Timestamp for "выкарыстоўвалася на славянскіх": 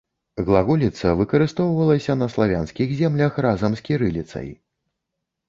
1.19-2.97